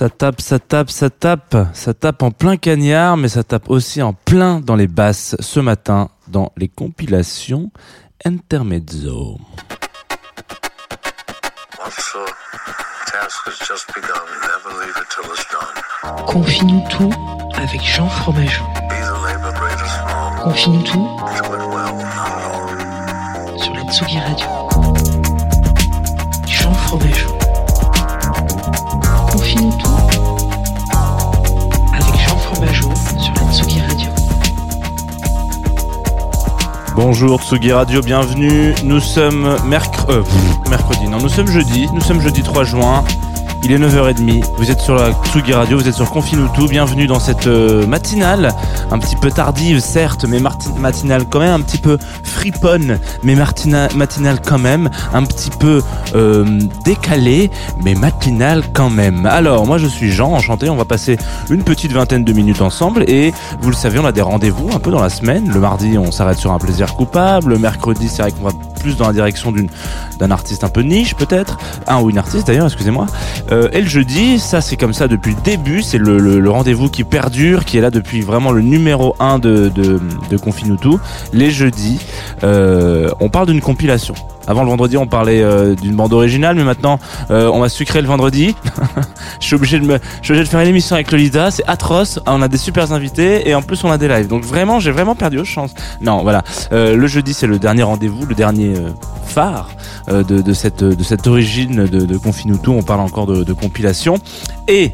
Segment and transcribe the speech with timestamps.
[0.00, 4.00] Ça tape, ça tape, ça tape, ça tape en plein cagnard, mais ça tape aussi
[4.00, 7.70] en plein dans les basses ce matin dans les compilations
[8.24, 9.36] Intermezzo.
[16.26, 17.12] Confie-nous tout
[17.56, 18.64] avec Jean Fromageau.
[20.42, 21.08] Confie-nous tout
[23.58, 24.48] sur la Tsugi Radio.
[26.46, 27.36] Jean Fromageau.
[29.30, 29.89] Confie-nous tout
[32.68, 32.88] sur
[33.88, 34.10] Radio.
[36.94, 38.74] Bonjour Tsugi Radio, bienvenue.
[38.84, 40.28] Nous sommes mercredi,
[40.68, 43.04] mercredi, non, nous sommes jeudi, nous sommes jeudi 3 juin.
[43.62, 47.20] Il est 9h30, vous êtes sur la Tsugi Radio, vous êtes sur Confine bienvenue dans
[47.20, 48.52] cette euh, matinale,
[48.90, 50.40] un petit peu tardive certes, mais
[50.78, 55.82] matinale quand même, un petit peu friponne, mais matinale quand même, un petit peu
[56.14, 57.50] euh, décalée,
[57.82, 59.26] mais matinale quand même.
[59.26, 61.18] Alors, moi je suis Jean, enchanté, on va passer
[61.50, 64.78] une petite vingtaine de minutes ensemble et vous le savez, on a des rendez-vous un
[64.78, 65.52] peu dans la semaine.
[65.52, 67.50] Le mardi, on s'arrête sur un plaisir coupable.
[67.50, 69.68] Le mercredi, c'est vrai qu'on va plus dans la direction d'une
[70.18, 73.06] d'un artiste un peu niche peut-être, un ou une artiste d'ailleurs, excusez-moi.
[73.52, 77.04] Euh, et le jeudi, ça c'est comme ça depuis le début, c'est le, rendez-vous qui
[77.04, 80.90] perdure, qui est là depuis vraiment le numéro 1 de, de, Confinutu.
[81.32, 82.00] Les jeudis,
[82.44, 84.14] euh, on parle d'une compilation.
[84.46, 88.08] Avant le vendredi, on parlait euh, d'une bande originale, mais maintenant, on va sucrer le
[88.08, 88.54] vendredi.
[89.40, 92.18] je suis obligé de faire une émission avec Lolita, c'est atroce.
[92.26, 94.28] On a des super invités et en plus on a des lives.
[94.28, 95.74] Donc vraiment, j'ai vraiment perdu aux chances.
[96.00, 96.42] Non, voilà.
[96.70, 98.74] Le jeudi, c'est le dernier rendez-vous, le dernier
[99.26, 99.68] phare
[100.08, 102.18] de, cette origine de, de.
[102.68, 104.18] On parle encore de, de compilation
[104.68, 104.92] et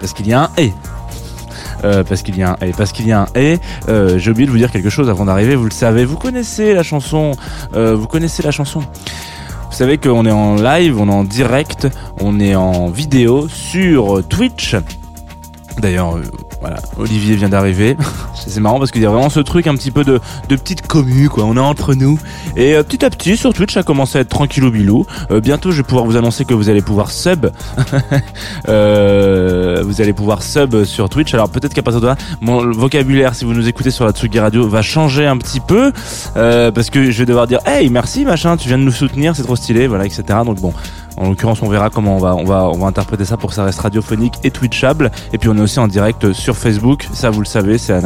[0.00, 0.72] parce qu'il y a un et.
[1.84, 4.32] Euh, parce qu'il y a un et parce qu'il y a un et euh, j'ai
[4.32, 7.36] oublié de vous dire quelque chose avant d'arriver vous le savez vous connaissez la chanson
[7.74, 11.88] euh, vous connaissez la chanson vous savez qu'on est en live, on est en direct,
[12.20, 14.74] on est en vidéo sur Twitch.
[15.80, 16.22] D'ailleurs, euh,
[16.60, 17.96] voilà, Olivier vient d'arriver.
[18.34, 20.86] C'est marrant parce qu'il y a vraiment ce truc un petit peu de, de petite
[20.86, 21.44] commu, quoi.
[21.44, 22.18] On est entre nous.
[22.56, 25.06] Et euh, petit à petit, sur Twitch, ça commence à être tranquillou bilou.
[25.30, 27.46] Euh, bientôt, je vais pouvoir vous annoncer que vous allez pouvoir sub.
[29.88, 31.32] Vous allez pouvoir sub sur Twitch.
[31.34, 34.38] Alors peut-être qu'à partir de là, mon vocabulaire, si vous nous écoutez sur la Tsugi
[34.38, 35.92] Radio, va changer un petit peu.
[36.34, 39.42] Parce que je vais devoir dire hey merci machin tu viens de nous soutenir c'est
[39.42, 40.72] trop stylé voilà etc donc bon
[41.18, 44.50] en l'occurrence on verra comment on va interpréter ça pour que ça reste radiophonique et
[44.50, 45.10] twitchable.
[45.32, 47.08] Et puis on est aussi en direct sur Facebook.
[47.12, 48.00] Ça vous le savez ça,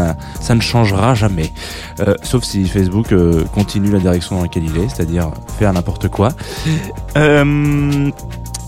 [0.54, 1.52] ne changera jamais.
[2.00, 6.08] Euh, sauf si Facebook euh, continue la direction dans laquelle il est c'est-à-dire faire n'importe
[6.08, 6.30] quoi.
[7.16, 8.10] Euh,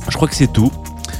[0.08, 0.70] je crois que c'est tout.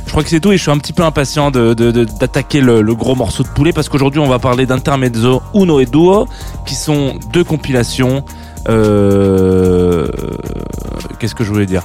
[0.07, 3.17] Je crois que c'est tout et je suis un petit peu impatient d'attaquer le, gros
[3.17, 6.29] morceau de poulet parce qu'aujourd'hui on va parler d'Intermezzo Uno et Duo
[6.67, 8.23] qui sont deux compilations.
[11.19, 11.83] Qu'est-ce que je voulais dire?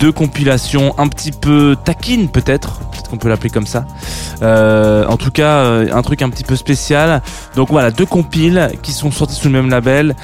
[0.00, 3.86] Deux compilations un petit peu taquines peut-être, peut-être qu'on peut l'appeler comme ça.
[4.42, 7.22] Euh, en tout cas, euh, un truc un petit peu spécial.
[7.54, 10.14] Donc voilà, deux compiles qui sont sortis sous le même label.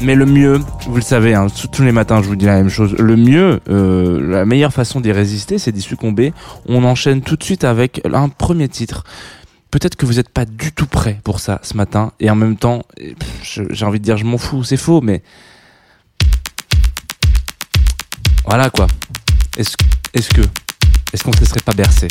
[0.00, 2.68] Mais le mieux, vous le savez, hein, tous- les matins je vous dis la même
[2.68, 6.32] chose, le mieux, euh, la meilleure façon d'y résister, c'est d'y succomber.
[6.68, 9.02] On enchaîne tout de suite avec un premier titre.
[9.72, 12.56] Peut-être que vous n'êtes pas du tout prêt pour ça ce matin, et en même
[12.56, 12.84] temps,
[13.42, 15.20] j'ai envie de dire je m'en fous, c'est faux, mais
[18.48, 18.86] voilà quoi.
[19.58, 19.76] Est-ce
[20.14, 20.40] est-ce que
[21.12, 22.08] est-ce qu'on ne se laisserait pas bercer?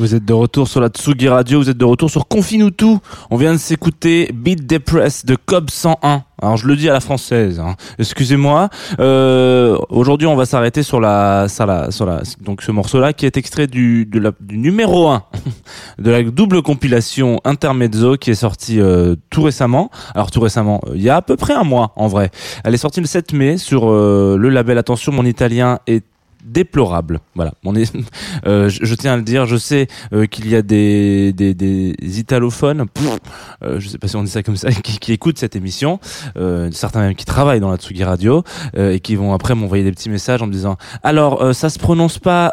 [0.00, 3.00] Vous êtes de retour sur la Tsugi Radio, vous êtes de retour sur Confine tout.
[3.30, 6.22] On vient de s'écouter Beat Depress de Cobb 101.
[6.40, 7.76] Alors je le dis à la française, hein.
[7.98, 8.70] excusez-moi.
[8.98, 13.26] Euh, Aujourd'hui, on va s'arrêter sur la, sur la, sur la, donc ce morceau-là qui
[13.26, 15.22] est extrait du, du numéro 1
[15.98, 19.90] de la double compilation Intermezzo qui est sortie euh, tout récemment.
[20.14, 22.30] Alors tout récemment, euh, il y a à peu près un mois en vrai.
[22.64, 26.06] Elle est sortie le 7 mai sur euh, le label Attention, mon italien est
[26.44, 27.20] déplorable.
[27.34, 27.54] Voilà.
[27.64, 27.92] On est,
[28.46, 29.46] euh, je, je tiens à le dire.
[29.46, 33.18] Je sais euh, qu'il y a des, des, des italophones, pff,
[33.62, 36.00] euh, je sais pas si on dit ça comme ça, qui, qui écoutent cette émission.
[36.36, 38.44] Euh, certains même qui travaillent dans la Tsugi Radio
[38.76, 41.70] euh, et qui vont après m'envoyer des petits messages en me disant alors euh, ça
[41.70, 42.52] se prononce pas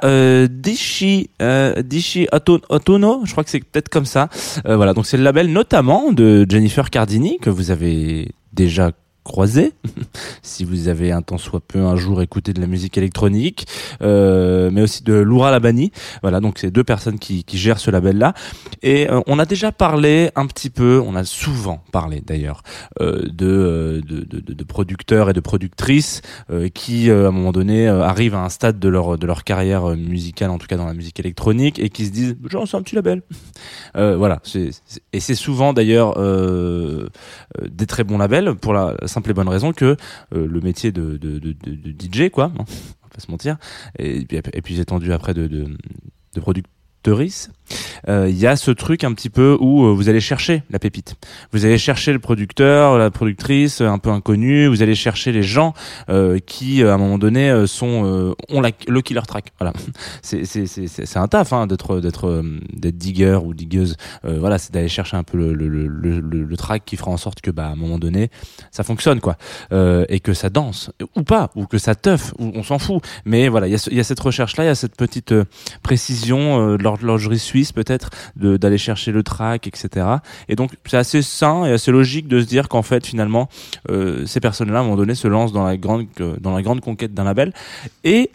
[0.50, 1.30] Dishi
[1.84, 3.22] Dishi Autono.
[3.26, 4.30] Je crois que c'est peut-être comme ça.
[4.66, 4.94] Voilà.
[4.94, 8.92] Donc c'est le label notamment de Jennifer Cardini que vous avez déjà
[9.28, 9.74] croisé.
[10.42, 13.68] Si vous avez un temps soit peu un jour écouté de la musique électronique
[14.02, 15.92] euh, mais aussi de Laura Labani.
[16.22, 18.34] Voilà donc c'est deux personnes qui, gèrent ce label là
[18.82, 22.62] et euh, on a déjà parlé un petit peu on a souvent parlé d'ailleurs
[23.02, 26.22] euh, de, de, producteurs et de productrices
[26.74, 30.52] qui à un moment donné arrivent à un stade de leur de leur carrière musicale
[30.52, 32.96] en tout cas dans la musique électronique et qui se disent genre c'est un petit
[32.96, 33.22] label.
[33.94, 34.42] Voilà
[35.14, 36.16] et c'est souvent d'ailleurs
[37.70, 39.98] des très bons labels pour la simple et bonne raison que
[40.34, 41.18] euh, le métier de,
[42.00, 43.58] DJ quoi on va pas se mentir
[43.98, 45.66] et puis et puis étendu après de de,
[46.36, 46.77] de productrice
[48.08, 50.80] euh, il y a ce truc un petit peu où euh, vous allez chercher la
[50.80, 51.16] pépite.
[51.52, 55.44] Vous allez chercher le producteur la productrice euh, un peu inconnue vous allez chercher les
[55.44, 55.74] gens
[56.10, 59.52] euh, qui euh, à un moment donné euh, sont euh, ont la, le killer track.
[59.60, 59.74] Voilà.
[60.22, 63.98] C'est un taf hein, d'être d'être euh, digger ou digueuse.
[64.26, 67.68] Euh, voilà c'est d'aller chercher un peu le track qui fera en sorte que bah
[67.68, 68.30] à un moment donné
[68.72, 69.38] ça fonctionne quoi.
[69.72, 70.92] Euh, et que ça danse.
[71.16, 73.04] Ou pas ou que ça teuf ou on s'en fout.
[73.26, 75.32] Mais voilà il y a y a cette recherche là il y a cette petite
[75.32, 75.46] euh,
[75.84, 80.06] précision euh, de l'horlogerie suisse peut-être d'aller chercher le track etc
[80.50, 83.50] et donc c'est assez sain et assez logique de se dire qu'en fait finalement
[83.90, 86.56] euh, ces personnes là à un moment donné se lancent dans la grande euh, dans
[86.56, 87.54] la grande conquête d'un label.
[88.04, 88.32] Et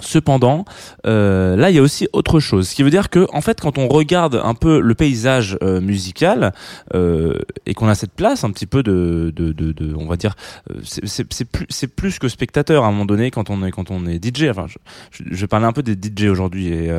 [0.00, 0.64] Cependant,
[1.06, 2.68] euh, là, il y a aussi autre chose.
[2.68, 5.80] Ce qui veut dire que, en fait, quand on regarde un peu le paysage euh,
[5.80, 6.52] musical
[6.94, 10.34] euh, et qu'on a cette place un petit peu de, de, de, on va dire,
[10.84, 14.22] c'est plus, plus que spectateur à un moment donné quand on est quand on est
[14.22, 14.44] DJ.
[14.50, 14.76] Enfin, je,
[15.10, 16.90] je, je vais parler un peu des DJ aujourd'hui et,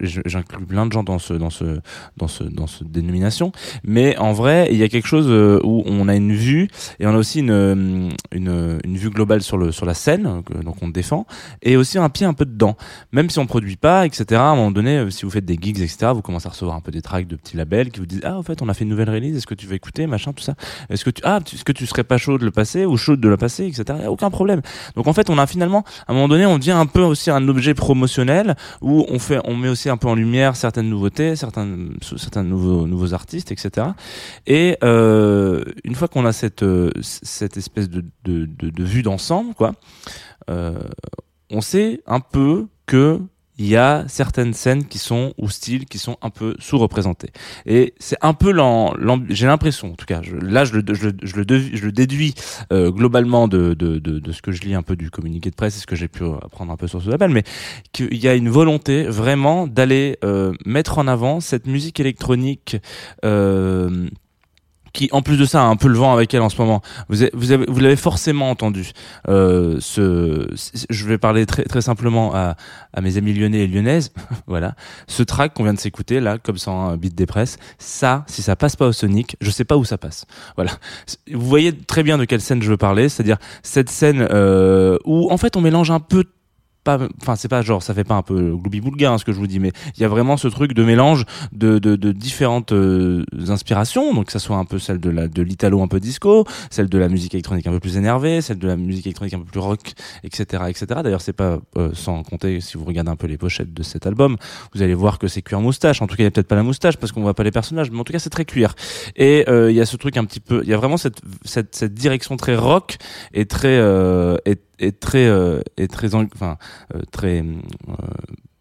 [0.00, 1.80] j'inclus plein de gens dans ce dans ce
[2.16, 3.52] dans ce dans ce dénomination.
[3.84, 5.28] Mais en vrai, il y a quelque chose
[5.62, 9.56] où on a une vue et on a aussi une une, une vue globale sur
[9.56, 11.26] le sur la scène, donc on défend
[11.62, 12.76] et aussi un pied un peu dedans.
[13.12, 14.40] Même si on produit pas, etc.
[14.40, 16.76] À un moment donné, euh, si vous faites des gigs, etc., vous commencez à recevoir
[16.76, 18.74] un peu des tracks de petits labels qui vous disent ah en fait on a
[18.74, 20.54] fait une nouvelle release, est-ce que tu veux écouter, machin, tout ça.
[20.90, 23.16] Est-ce que tu ah est-ce que tu serais pas chaud de le passer ou chaud
[23.16, 23.98] de le passer, etc.
[24.02, 24.60] Y a aucun problème.
[24.96, 27.30] Donc en fait on a finalement à un moment donné on devient un peu aussi
[27.30, 31.36] un objet promotionnel où on fait on met aussi un peu en lumière certaines nouveautés,
[31.36, 31.64] certains
[32.42, 33.88] nouveaux nouveaux artistes, etc.
[34.46, 39.02] Et euh, une fois qu'on a cette euh, cette espèce de de, de, de vue
[39.02, 39.74] d'ensemble quoi.
[40.50, 40.78] Euh,
[41.50, 43.20] on sait un peu que
[43.58, 47.30] il y a certaines scènes qui sont ou styles qui sont un peu sous-représentés.
[47.66, 48.52] Et c'est un peu
[49.28, 52.34] j'ai l'impression en tout cas je, là je le, je, le, je le déduis
[52.72, 55.54] euh, globalement de, de, de, de ce que je lis un peu du communiqué de
[55.54, 57.44] presse et ce que j'ai pu apprendre un peu sur ce label mais
[57.92, 62.76] qu'il y a une volonté vraiment d'aller euh, mettre en avant cette musique électronique
[63.24, 64.08] euh,
[64.94, 66.80] qui en plus de ça a un peu le vent avec elle en ce moment.
[67.10, 68.92] Vous avez, vous avez, vous l'avez forcément entendu.
[69.28, 70.48] Euh, ce,
[70.88, 72.56] je vais parler très très simplement à,
[72.94, 74.12] à mes amis lyonnais et lyonnaises.
[74.46, 74.74] voilà,
[75.06, 77.58] ce track qu'on vient de s'écouter là, comme ça, un beat des presses.
[77.78, 80.24] Ça, si ça passe pas au Sonic, je sais pas où ça passe.
[80.54, 80.70] Voilà.
[81.30, 85.30] Vous voyez très bien de quelle scène je veux parler, c'est-à-dire cette scène euh, où
[85.30, 86.24] en fait on mélange un peu
[86.84, 89.32] pas enfin c'est pas genre ça fait pas un peu gloubi boulga hein, ce que
[89.32, 92.12] je vous dis mais il y a vraiment ce truc de mélange de de, de
[92.12, 94.14] différentes euh, inspirations.
[94.14, 96.88] Donc que ça soit un peu celle de la de l'italo un peu disco celle
[96.88, 99.44] de la musique électronique un peu plus énervée celle de la musique électronique un peu
[99.44, 103.26] plus rock etc etc d'ailleurs c'est pas euh, sans compter si vous regardez un peu
[103.26, 104.36] les pochettes de cet album
[104.74, 106.02] vous allez voir que c'est cuir moustache.
[106.02, 107.50] En tout cas il y a peut-être pas la moustache parce qu'on voit pas les
[107.50, 108.74] personnages mais en tout cas c'est très cuir.
[109.16, 111.20] Et euh, il y a ce truc un petit peu il y a vraiment cette
[111.44, 112.96] cette cette direction très rock
[113.32, 116.56] et très euh, et, et très euh, et très en- enfin
[116.94, 117.54] euh, très euh,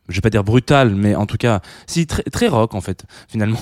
[0.10, 3.06] je vais pas dire brutal mais en tout cas si très très rock en fait
[3.30, 3.58] finalement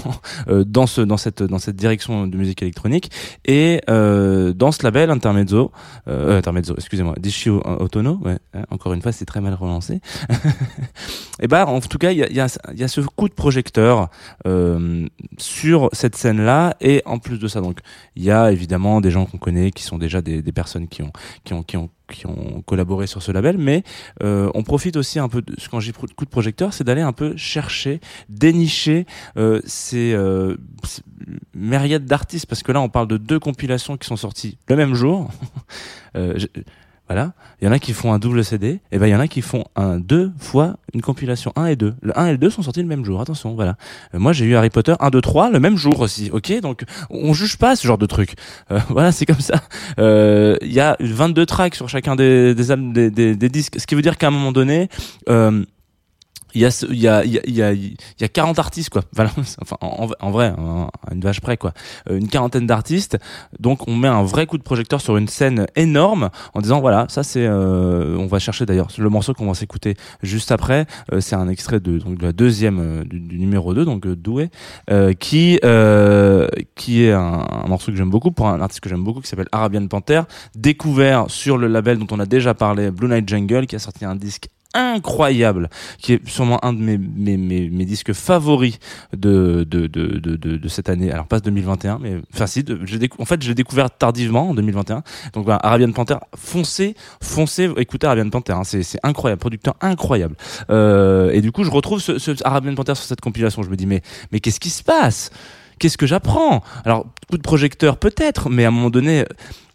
[0.47, 3.11] euh, dans ce dans cette dans cette direction de musique électronique.
[3.45, 5.71] Et euh, dans ce label Intermezzo
[6.07, 10.01] euh, Intermezzo excusez-moi Dishio Autono ouais hein, encore une fois c'est très mal relancé.
[11.43, 13.29] Et bah en tout cas il y a il y a y a ce coup
[13.29, 14.09] de projecteur
[15.37, 17.79] sur cette scène là et en plus de ça donc
[18.15, 21.01] il y a évidemment des gens qu'on connaît qui sont déjà des, des personnes qui
[21.03, 21.11] ont
[21.43, 23.83] qui ont qui ont qui ont collaboré sur ce label, mais
[24.23, 27.13] euh, on profite aussi un peu, de, quand j'ai coup de projecteur, c'est d'aller un
[27.13, 27.99] peu chercher,
[28.29, 29.05] dénicher
[29.37, 29.61] euh,
[29.93, 31.01] euh, ces
[31.55, 34.93] myriades d'artistes, parce que là on parle de deux compilations qui sont sorties le même
[34.93, 35.29] jour.
[37.13, 39.19] Voilà, il y en a qui font un double CD, et ben il y en
[39.19, 41.95] a qui font un deux fois une compilation 1 et 2.
[42.01, 43.75] Le 1 et le 2 sont sortis le même jour, attention, voilà.
[44.15, 46.29] Euh, moi j'ai eu Harry Potter 1 2 3 le même jour aussi.
[46.31, 46.57] OK?
[46.61, 48.35] Donc on juge pas ce genre de truc.
[48.71, 49.55] Euh, voilà, c'est comme ça.
[49.99, 53.95] Euh, il y a 22 tracks sur chacun des des, des, des disques, ce qui
[53.95, 54.87] veut dire qu'à un moment donné
[55.27, 55.65] euh,
[56.53, 58.27] il y a il y a il y a il y a il y a
[58.27, 59.01] 40 artistes quoi.
[59.61, 61.73] Enfin en, en vrai hein, une vache près quoi.
[62.09, 63.17] Euh, une quarantaine d'artistes.
[63.59, 67.05] Donc on met un vrai coup de projecteur sur une scène énorme en disant voilà
[67.09, 70.85] ça c'est euh, on va chercher d'ailleurs le morceau qu'on va s'écouter juste après.
[71.11, 74.15] Euh, c'est un extrait de donc de la deuxième euh, du, numéro 2 donc euh,
[74.15, 74.49] Doué
[75.19, 75.59] qui
[76.75, 79.47] qui est un morceau que j'aime beaucoup pour un artiste que j'aime beaucoup qui s'appelle
[79.51, 80.21] Arabian Panther
[80.55, 84.05] découvert sur le label dont on a déjà parlé Blue Night Jungle qui a sorti
[84.05, 88.79] un disque incroyable qui est sûrement un de mes, mes, mes, mes disques favoris
[89.15, 91.11] de, de, de, de, de, cette année.
[91.11, 94.53] Alors pas 2021 mais enfin si de, décou- en fait je l'ai découvert tardivement en
[94.53, 99.75] 2021 donc voilà, Arabian Panther foncez foncez écoutez Arabian Panther hein, c'est, c'est incroyable producteur
[99.81, 100.35] incroyable.
[100.69, 103.63] Euh, et du coup je retrouve ce, ce Arabian Panther sur cette compilation.
[103.63, 104.01] Je me dis mais
[104.31, 105.31] mais qu'est-ce qui se passe?
[105.81, 106.61] Qu'est-ce que j'apprends?
[106.85, 109.25] Alors coup de projecteur peut-être mais à un moment donné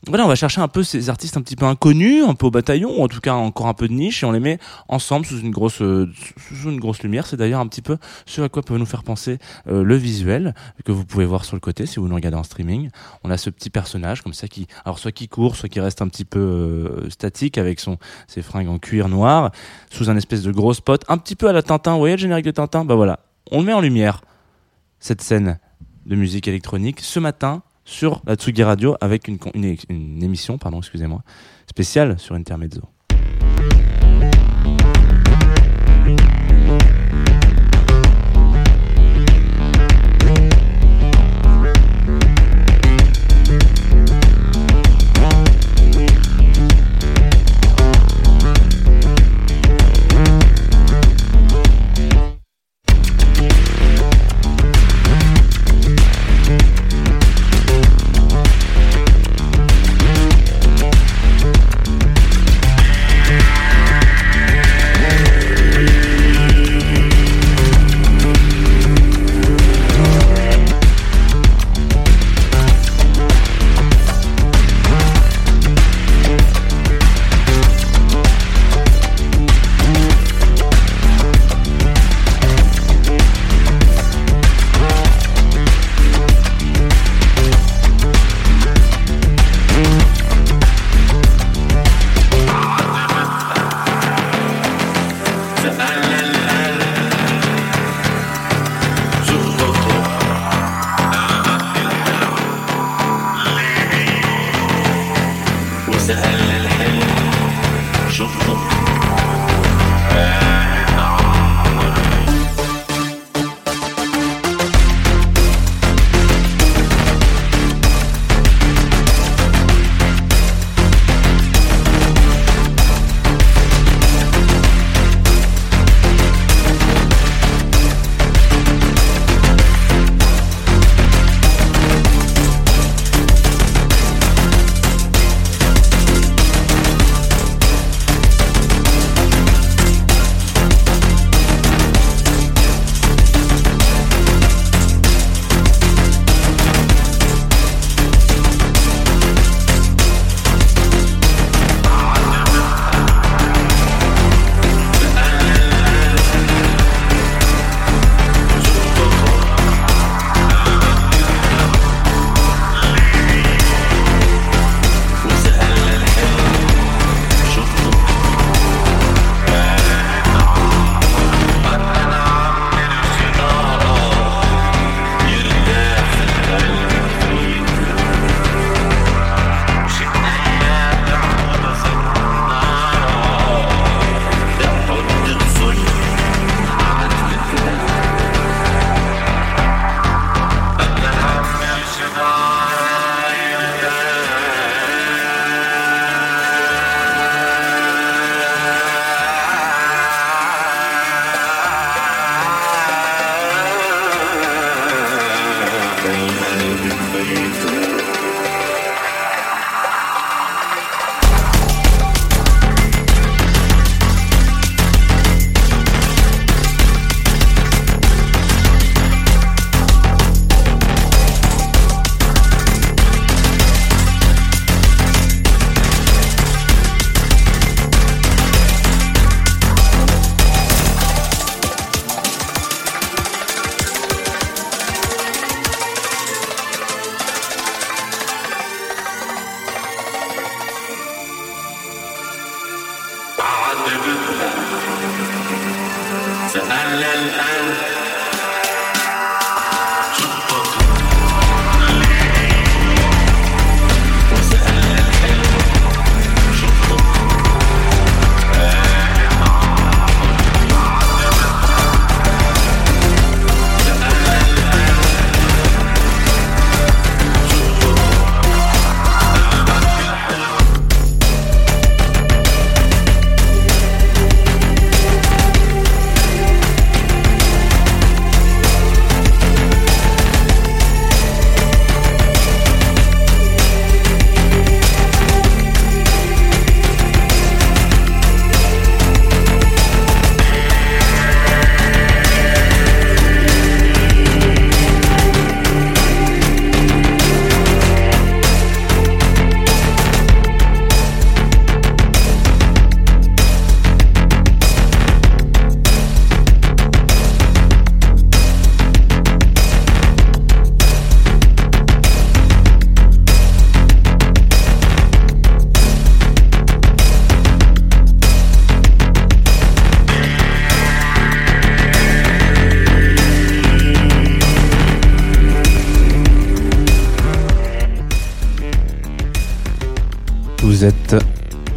[0.08, 2.50] voilà, on va chercher un peu ces artistes un petit peu inconnus, un peu au
[2.52, 5.26] bataillon, ou en tout cas encore un peu de niche, et on les met ensemble
[5.26, 7.26] sous une grosse, euh, sous une grosse lumière.
[7.26, 10.54] C'est d'ailleurs un petit peu ce à quoi peut nous faire penser euh, le visuel
[10.84, 12.90] que vous pouvez voir sur le côté si vous nous regardez en streaming.
[13.24, 16.00] On a ce petit personnage comme ça qui, alors soit qui court, soit qui reste
[16.02, 17.98] un petit peu euh, statique avec son
[18.28, 19.50] ses fringues en cuir noir,
[19.90, 21.94] sous un espèce de gros spot, un petit peu à la Tintin.
[21.94, 22.84] Vous voyez le générique de Tintin?
[22.84, 23.18] Bah voilà,
[23.50, 24.20] on le met en lumière
[25.00, 25.58] cette scène
[26.06, 31.22] de musique électronique ce matin sur la Tsugi Radio avec une, émission, pardon, excusez-moi,
[31.68, 32.82] spéciale sur Intermezzo.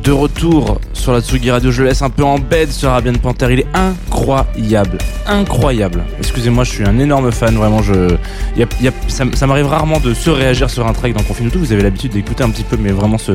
[0.03, 1.71] De retour sur la Tsugi Radio.
[1.71, 3.47] Je le laisse un peu en bed ce Arabian Panther.
[3.51, 4.97] Il est incroyable.
[5.29, 6.03] Incroyable.
[6.17, 7.55] Excusez-moi, je suis un énorme fan.
[7.55, 8.15] Vraiment, je.
[8.57, 11.21] y a- y a- ça, ça m'arrive rarement de se réagir sur un track dans
[11.23, 11.59] Confine tout.
[11.59, 13.33] Vous avez l'habitude d'écouter un petit peu, mais vraiment, ce,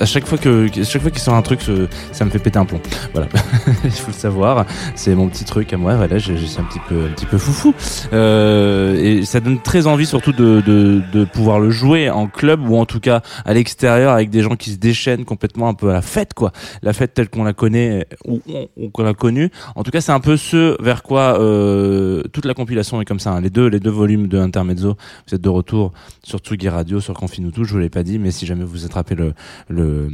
[0.00, 2.40] à chaque fois que, à chaque fois qu'il sort un truc, ce- ça me fait
[2.40, 2.80] péter un plomb.
[3.12, 3.28] Voilà.
[3.84, 4.66] Il faut le savoir.
[4.96, 5.94] C'est mon petit truc à moi.
[5.94, 7.72] Voilà, je, je suis un petit peu, un petit peu foufou.
[8.12, 12.68] Euh, et ça donne très envie, surtout, de, de, de pouvoir le jouer en club
[12.68, 15.90] ou en tout cas à l'extérieur avec des gens qui se déchaînent complètement un peu
[15.90, 16.50] à la fête, quoi.
[16.82, 18.40] La fête telle qu'on la connaît ou,
[18.76, 19.50] ou- qu'on l'a connue.
[19.76, 23.18] En tout cas, c'est un peu ce vers quoi euh, toute la compilation est comme
[23.20, 23.32] ça.
[23.32, 23.40] hein.
[23.40, 24.96] Les deux, volumes de Intermezzo.
[25.26, 27.64] Vous êtes de retour sur Tsugi Radio, sur Confinutu.
[27.64, 30.12] Je vous l'ai pas dit, mais si jamais vous attrapez le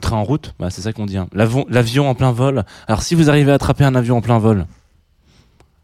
[0.00, 1.16] train en route, bah, c'est ça qu'on dit.
[1.16, 1.28] hein.
[1.32, 2.64] L'avion, en plein vol.
[2.86, 4.66] Alors, si vous arrivez à attraper un avion en plein vol,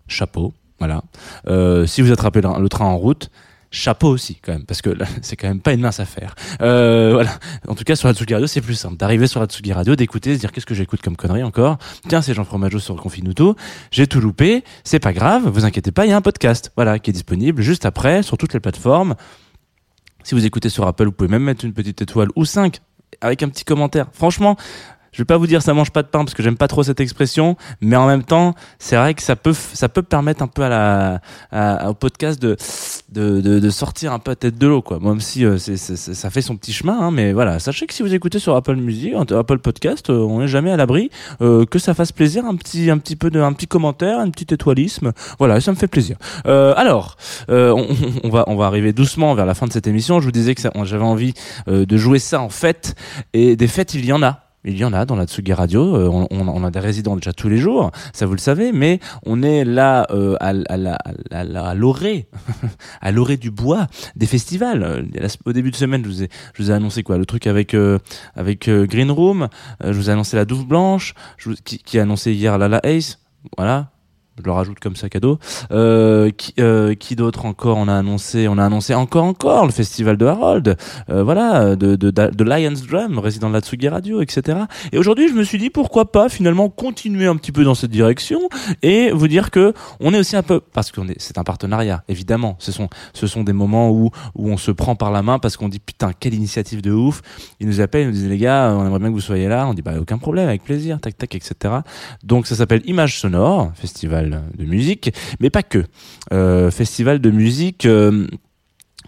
[0.09, 1.03] chapeau, voilà.
[1.49, 3.31] Euh, si vous attrapez le train en route,
[3.71, 6.35] chapeau aussi quand même, parce que c'est quand même pas une mince affaire.
[6.61, 7.39] Euh, voilà.
[7.69, 9.97] En tout cas, sur la Tsugi Radio, c'est plus simple d'arriver sur la Tsugi Radio,
[9.97, 11.79] d'écouter, se dire qu'est-ce que j'écoute comme connerie encore?
[12.09, 13.57] Tiens, c'est Jean Fromageau sur Confinuto.
[13.91, 14.65] J'ai tout loupé.
[14.85, 15.49] C'est pas grave.
[15.49, 18.37] Vous inquiétez pas, il y a un podcast, voilà, qui est disponible juste après sur
[18.37, 19.15] toutes les plateformes.
[20.23, 22.81] Si vous écoutez sur Apple, vous pouvez même mettre une petite étoile ou cinq
[23.21, 24.07] avec un petit commentaire.
[24.13, 24.57] Franchement,
[25.13, 26.83] je vais pas vous dire ça mange pas de pain parce que j'aime pas trop
[26.83, 30.47] cette expression, mais en même temps, c'est vrai que ça peut ça peut permettre un
[30.47, 31.21] peu à la
[31.51, 32.57] à- au podcast de
[33.13, 34.99] de, de de sortir un peu à tête de l'eau quoi.
[35.01, 38.03] Même si euh, c'est, ça fait son petit chemin, hein, mais voilà, sachez que si
[38.03, 41.79] vous écoutez sur Apple Music, Apple Podcast, euh, on n'est jamais à l'abri euh, que
[41.79, 45.13] ça fasse plaisir un petit un petit peu de un petit commentaire, un petit étoilisme.
[45.39, 46.17] Voilà, ça me fait plaisir.
[46.47, 47.17] Euh, alors,
[47.51, 47.87] euh, on,
[48.25, 50.21] on va on va arriver doucement vers la fin de cette émission.
[50.21, 51.35] Je vous disais que j'avais envie
[51.67, 52.95] de jouer ça en fête
[53.33, 54.50] et des fêtes il y en a.
[54.65, 57.33] Il y en a dans la Tsugi Radio, euh, on, on- a des résidents déjà
[57.33, 60.99] tous les jours, ça vous le savez, mais on est là euh, à, à la-
[61.31, 62.29] la- l'orée,
[63.01, 64.83] à l'orée du bois des festivals.
[64.83, 67.25] Euh, la- Au début de semaine, je vous ai, je vous ai annoncé quoi, le
[67.25, 67.99] truc avec euh,
[68.37, 69.49] avec euh, Green Room,
[69.83, 72.81] je vous ai annoncé la Douve Blanche, je vous- qui, qui a annoncé hier Lala
[72.85, 73.19] Ace,
[73.57, 73.89] voilà.
[74.39, 75.39] Je le rajoute comme ça cadeau.
[75.71, 80.17] Euh, qui euh, d'autre encore On a annoncé, on a annoncé encore encore le festival
[80.17, 80.77] de Harold,
[81.11, 84.61] euh, voilà, de, de, de Lions Drum, résident de la Tsugi Radio, etc.
[84.93, 87.91] Et aujourd'hui, je me suis dit pourquoi pas finalement continuer un petit peu dans cette
[87.91, 88.41] direction
[88.83, 92.05] et vous dire que on est aussi un peu parce qu'on est, c'est un partenariat
[92.09, 92.57] évidemment.
[92.61, 95.57] Ce sont ce sont des moments où où on se prend par la main parce
[95.57, 97.21] qu'on dit putain quelle initiative de ouf.
[97.59, 99.67] Ils nous appellent, ils nous disent les gars, on aimerait bien que vous soyez là.
[99.67, 101.75] On dit bah aucun problème, avec plaisir, tac tac, etc.
[102.23, 105.85] Donc ça s'appelle Image Sonore, festival de musique, mais pas que.
[106.33, 107.87] Euh, festival de musique.
[107.87, 108.27] euh,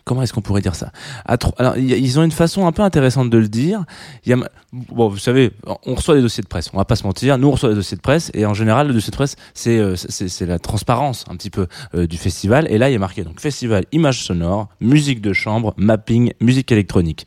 [0.04, 0.90] Comment est-ce qu'on pourrait dire ça?
[1.26, 3.84] Alors, ils ont une façon un peu intéressante de le dire.
[4.72, 5.52] Bon, vous savez,
[5.86, 6.70] on reçoit des dossiers de presse.
[6.72, 7.38] On va pas se mentir.
[7.38, 9.78] Nous, on reçoit des dossiers de presse, et en général, le dossier de presse, c'est
[9.78, 12.66] euh, c'est la transparence un petit peu du festival.
[12.68, 16.72] Et là, il y a marqué donc festival, image sonore, musique de chambre, mapping, musique
[16.72, 17.26] électronique.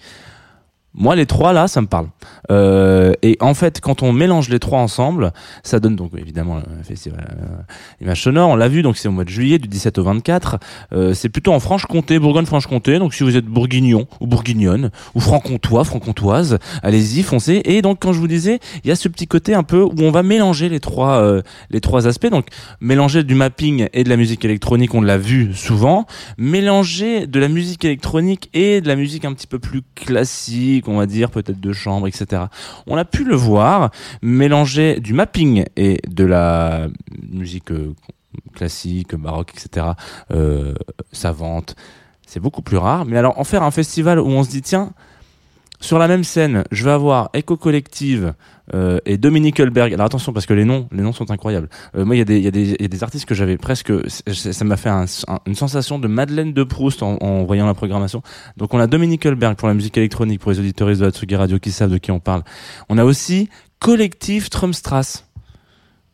[0.97, 2.07] Moi, les trois là, ça me parle.
[2.51, 6.83] Euh, et en fait, quand on mélange les trois ensemble, ça donne donc évidemment le
[6.83, 8.49] festival euh, Image Sonore.
[8.49, 10.57] On l'a vu, donc c'est au mois de juillet, du 17 au 24.
[10.93, 12.99] Euh, c'est plutôt en Franche-Comté, Bourgogne-Franche-Comté.
[12.99, 17.61] Donc si vous êtes bourguignon ou bourguignonne ou franc-comtois, franc-comtoise, allez-y, foncez.
[17.65, 19.95] Et donc quand je vous disais, il y a ce petit côté un peu où
[19.99, 22.29] on va mélanger les trois euh, les trois aspects.
[22.29, 22.47] Donc
[22.79, 26.05] mélanger du mapping et de la musique électronique, on l'a vu souvent.
[26.37, 30.97] Mélanger de la musique électronique et de la musique un petit peu plus classique, on
[30.97, 32.43] va dire peut-être de chambre, etc.
[32.87, 36.87] On a pu le voir mélanger du mapping et de la
[37.31, 37.93] musique euh,
[38.53, 39.87] classique, baroque, etc.
[40.31, 40.73] euh,
[41.11, 41.75] savante.
[42.27, 43.05] C'est beaucoup plus rare.
[43.05, 44.91] Mais alors en faire un festival où on se dit tiens
[45.79, 48.33] sur la même scène, je vais avoir Echo Collective
[48.73, 49.93] euh, et Dominique Hulberg.
[49.93, 51.69] Alors attention parce que les noms, les noms sont incroyables.
[51.95, 53.91] Euh, moi, il y a des, il y y a des artistes que j'avais presque,
[54.33, 57.73] ça m'a fait un- un- une sensation de Madeleine de Proust en, en voyant la
[57.73, 58.21] programmation.
[58.57, 61.35] Donc on a Dominique Hulberg pour la musique électronique pour les auditeuristes de la Tsugi
[61.35, 62.43] Radio qui savent de qui on parle.
[62.89, 63.49] On a aussi
[63.79, 65.27] Collectif Trumstrass.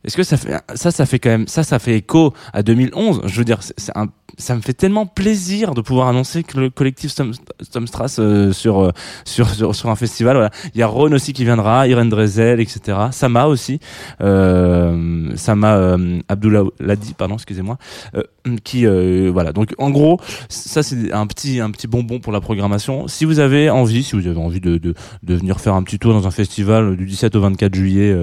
[0.03, 3.21] Est-ce que ça fait ça ça fait quand même ça ça fait écho à 2011
[3.27, 6.69] je veux dire c'est un ça me fait tellement plaisir de pouvoir annoncer que le
[6.69, 8.91] collectif Stom- Stomstrass euh, sur, euh,
[9.25, 10.51] sur sur sur un festival voilà.
[10.73, 13.79] Il y a Ron aussi qui viendra Irene Drezel etc Sama aussi
[14.21, 17.77] euh, Sama euh, Abdullah Ladi pardon excusez-moi
[18.15, 18.23] euh,
[18.63, 19.53] qui euh, voilà.
[19.53, 23.07] Donc en gros ça c'est un petit un petit bonbon pour la programmation.
[23.07, 25.99] Si vous avez envie si vous avez envie de de, de venir faire un petit
[25.99, 28.15] tour dans un festival du 17 au 24 juillet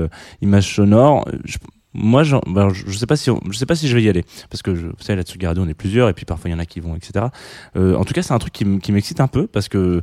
[0.43, 1.59] Image Sonore je-
[1.95, 4.03] moi, j'en- bah, alors, je, je sais pas si je sais pas si je vais
[4.03, 6.53] y aller parce que je, vous savez là-dessus, on est plusieurs et puis parfois il
[6.53, 7.27] y en a qui vont, etc.
[7.77, 10.03] Euh, en tout cas, c'est un truc qui, m'excite un peu parce que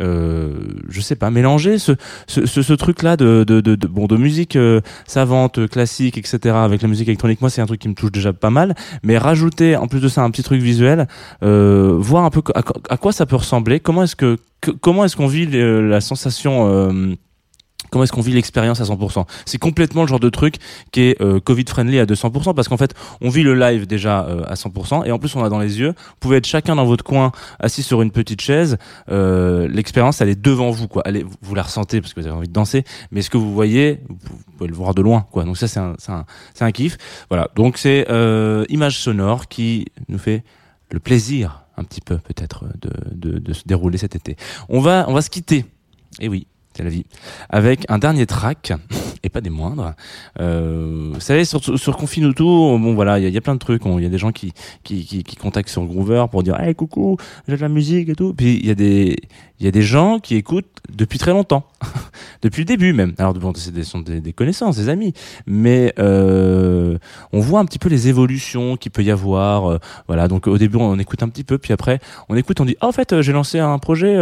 [0.00, 0.54] euh,
[0.88, 1.92] je sais pas, mélanger ce,
[2.26, 6.54] ce, ce, ce truc-là de, de, de, bon, de musique euh, savante, euh, classique, etc.
[6.56, 7.40] avec la musique électronique.
[7.40, 10.08] Moi, c'est un truc qui me touche déjà pas mal, mais rajouter en plus de
[10.08, 11.06] ça un petit truc visuel,
[11.42, 12.62] euh, voir un peu à,
[12.96, 14.36] quoi- ça peut ressembler, comment est-ce que,
[14.80, 16.68] comment est-ce qu'on vit euh, la sensation.
[17.94, 20.56] Comment est-ce qu'on vit l'expérience à 100% C'est complètement le genre de truc
[20.90, 24.24] qui est euh, Covid friendly à 200% parce qu'en fait on vit le live déjà
[24.24, 25.90] euh, à 100% et en plus on a dans les yeux.
[25.90, 27.30] Vous pouvez être chacun dans votre coin
[27.60, 28.78] assis sur une petite chaise.
[29.12, 31.04] Euh, L'expérience elle est devant vous quoi.
[31.40, 34.00] Vous- la ressentez parce que vous avez envie de danser, mais ce que vous voyez
[34.08, 34.16] vous
[34.58, 35.44] pouvez le voir de loin quoi.
[35.44, 36.96] Donc ça c'est un, kiff.
[37.28, 37.48] Voilà.
[37.54, 38.08] Donc c'est
[38.70, 40.42] image sonore qui nous fait
[40.90, 42.64] le plaisir un petit peu peut-être
[43.14, 44.36] de, se dérouler cet été.
[44.68, 45.64] On va on va se quitter.
[46.20, 47.04] Et oui, c'est la vie.
[47.50, 48.72] Avec un dernier track,
[49.22, 49.94] et pas des moindres.
[50.40, 52.44] Euh, vous savez, sur, sur Confinuto,
[52.78, 53.82] bon voilà, il y, a- plein de trucs.
[53.84, 56.74] Il y a des gens qui, qui, qui, qui contactent sur Groover pour dire Hey
[56.74, 57.16] coucou,
[57.48, 58.34] j'ai de la musique et tout.
[58.34, 59.16] Puis il y, a des-
[59.60, 61.64] y a des gens qui écoutent depuis très longtemps.
[62.42, 63.14] depuis le début même.
[63.18, 65.14] Alors bon, c'est des, sont des, des connaissances, des amis.
[65.46, 66.98] Mais euh,
[67.32, 69.70] on voit un petit peu les évolutions qu'il peut y avoir.
[69.70, 72.64] euh, voilà, donc au début on écoute un petit peu, puis après on écoute, on
[72.64, 74.16] dit Ah, en fait, euh, j'ai lancé un projet.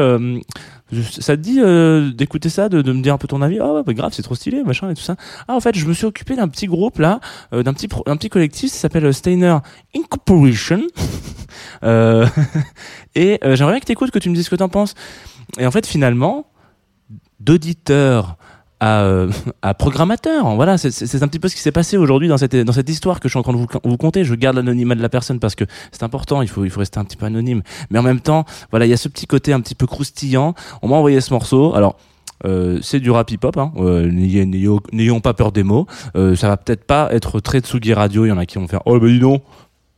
[1.20, 3.58] Ça te dit euh, d'écouter ça, de, de me dire un peu ton avis?
[3.60, 5.16] Ah ouais, bah, grave, c'est trop stylé, machin et tout ça.
[5.48, 7.20] Ah en fait, je me suis occupé d'un petit groupe là,
[7.52, 9.56] euh, d'un petit pro- un petit collectif, ça s'appelle euh, Steiner
[9.96, 10.82] Incorporation.
[11.84, 12.26] Euh,
[13.14, 14.94] et euh, j'aimerais bien que t'écoutes, que tu me dises ce que t'en penses.
[15.58, 16.46] Et en fait, finalement,
[17.40, 18.36] d'auditeur
[18.82, 19.30] à, euh,
[19.62, 20.54] à programmateur.
[20.56, 23.20] Voilà, c'est- un petit peu ce qui s'est passé aujourd'hui dans cette, dans cette histoire
[23.20, 24.24] que je suis en train de vous, vous conter.
[24.24, 26.98] Je garde l'anonymat de la personne parce que c'est important, il faut, il faut rester
[26.98, 27.62] un petit peu anonyme.
[27.90, 30.54] Mais en même temps, voilà, il y a ce petit côté un petit peu croustillant.
[30.82, 31.74] On m'a envoyé ce morceau.
[31.76, 31.96] Alors,
[32.44, 33.72] euh, c'est du rap hip-hop, hein.
[33.76, 35.86] Euh, n'ayons pas peur des mots.
[36.16, 38.66] Euh, ça va peut-être pas être très Tsugi Radio, il y en a qui vont
[38.66, 39.44] faire «Oh, bah dis donc,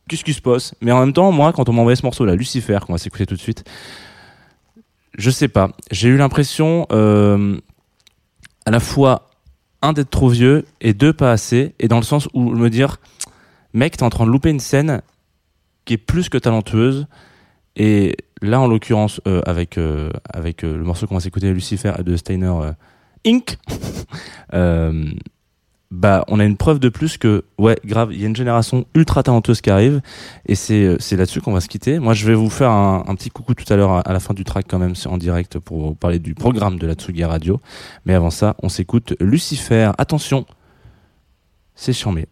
[0.07, 2.35] qu'est-ce qui se passe?» Mais en même temps, moi, quand on m'a envoyé ce morceau-là,
[2.35, 3.63] Lucifer, qu'on va s'écouter tout de suite,
[5.17, 5.71] je sais pas.
[5.89, 6.85] J'ai eu l'impression,
[8.65, 9.29] à la fois,
[9.81, 12.97] un, d'être trop vieux, et deux, pas assez, et dans le sens où me dire,
[13.73, 15.01] mec, t'es en train de louper une scène
[15.85, 17.07] qui est plus que talentueuse,
[17.75, 21.93] et là, en l'occurrence, euh, avec, euh, avec euh, le morceau qu'on va s'écouter, Lucifer
[22.03, 22.71] de Steiner euh,
[23.25, 23.57] Inc.,
[25.91, 28.85] bah, on a une preuve de plus que, ouais, grave, il y a une génération
[28.95, 30.01] ultra talentueuse qui arrive,
[30.45, 31.99] et c'est euh, c'est là-dessus qu'on va se quitter.
[31.99, 34.33] Moi, je vais vous faire un, petit coucou tout à l'heure à, à la fin
[34.33, 37.61] du track quand même, en direct pour vous parler du programme de la Tsugi Radio.
[38.05, 39.91] Mais avant ça, on s'écoute Lucifer.
[39.97, 40.45] Attention,
[41.75, 42.27] c'est charmé.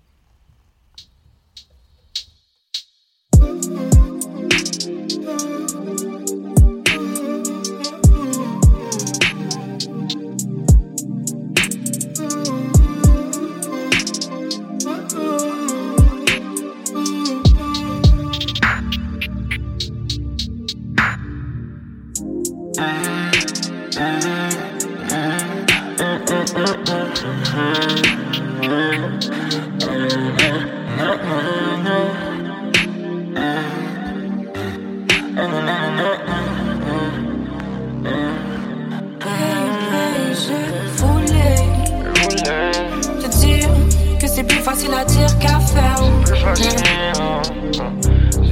[44.36, 46.02] C'est plus facile à dire qu'à faire.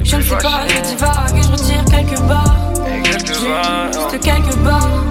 [0.04, 2.56] Je ne sais pas, je divague et je retire quelques barres.
[3.04, 5.04] Juste quelques barres.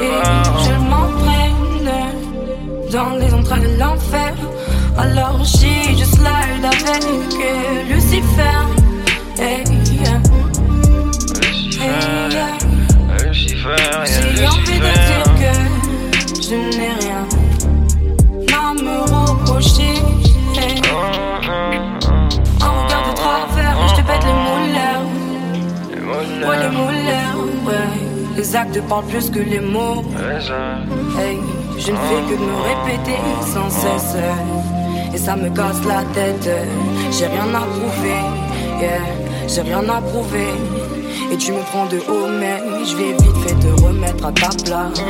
[0.00, 0.20] Et
[0.64, 1.90] je m'entraîne
[2.90, 4.34] dans les entrailles de l'enfer.
[4.96, 7.04] Alors j'ai je slide avec
[7.88, 8.58] Lucifer.
[9.38, 10.20] Hey, yeah.
[11.80, 11.92] Hey,
[12.32, 12.58] yeah.
[13.32, 14.57] J'ai envie
[19.58, 19.60] Un
[22.70, 24.32] regard de travers, je te pète les.
[26.46, 26.70] Ouais, les
[27.66, 27.86] ouais.
[28.36, 30.04] Les actes parlent plus que les mots.
[31.76, 33.18] Je ne fais que me répéter
[33.52, 34.16] sans cesse.
[35.12, 36.48] Et ça me casse la tête.
[37.10, 38.22] J'ai rien à prouver.
[38.80, 39.02] Yeah,
[39.48, 40.54] j'ai rien à prouver.
[41.32, 44.50] Et tu me prends de haut, mais je vais vite fait te remettre à ta
[44.64, 45.00] place.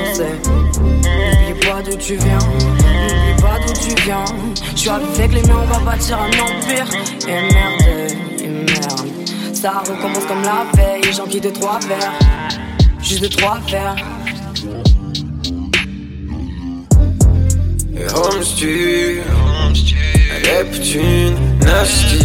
[0.81, 2.39] N'oublie pas d'où tu viens,
[3.73, 4.25] tu viens.
[4.75, 6.87] Je suis avec les miens, on va bâtir un empire.
[7.27, 9.09] Et merde, et merde.
[9.53, 12.13] Ça recommence comme la veille, j'en quitte de trois verres.
[13.03, 13.97] Juste de trois verres.
[17.97, 19.21] Et home stu,
[20.45, 22.25] Neptune, nasty,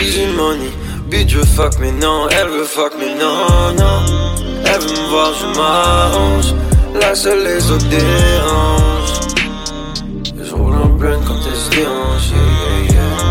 [0.00, 0.70] easy money.
[1.08, 4.34] Bitch veut fuck mais non, elle veut fuck mais non, non.
[4.64, 6.54] Elle veut me voir, je m'arrange.
[7.00, 9.03] Là seul les autres dérangent.
[11.04, 12.32] Quand elle se dérange.
[12.88, 13.24] yeah,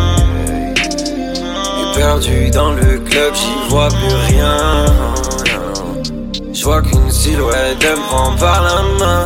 [1.95, 4.85] perdu dans le club, j'y vois plus rien.
[6.53, 9.25] Je vois qu'une silhouette, elle me prend par la main.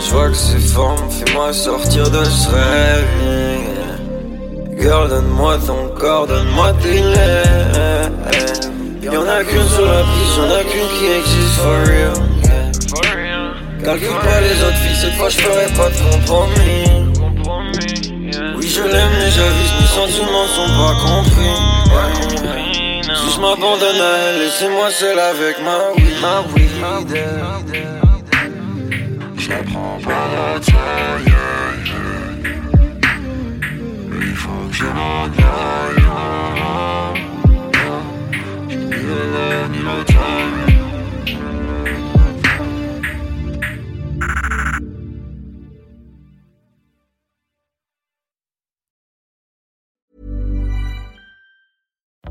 [0.00, 3.06] Je vois que ces formes, fais-moi sortir de ce rêve.
[4.80, 8.10] Girl, donne-moi ton corps, donne-moi tes lèvres.
[9.02, 12.27] Y'en a qu'une sur la piste, y'en a qu'une qui existe for real.
[13.88, 17.08] Calcule pas les autres filles, cette fois je ferai pas de compromis.
[18.54, 21.56] Oui, je l'aime, mais j'avise, mes sentiments sont pas compris.
[23.16, 26.68] Si je m'abandonne à elle, laissez-moi seul avec ma weed, ma weed.
[29.38, 31.32] Je la prends pas la taille.
[34.20, 35.28] Il faut que je m'en